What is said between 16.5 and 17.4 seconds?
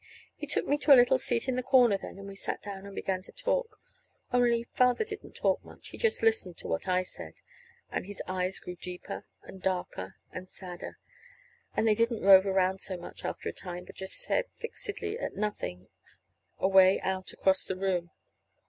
away out